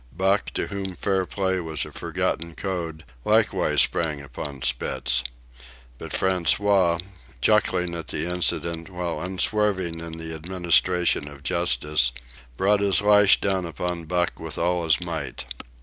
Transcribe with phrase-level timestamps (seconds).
[0.17, 5.23] Buck, to whom fair play was a forgotten code, likewise sprang upon Spitz.
[5.99, 6.99] But François,
[7.39, 12.13] chuckling at the incident while unswerving in the administration of justice,
[12.57, 15.45] brought his lash down upon Buck with all his might.